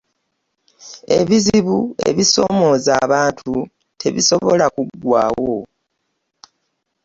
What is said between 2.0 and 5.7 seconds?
ebisoomooza abantu tebisobola kuggwaawo.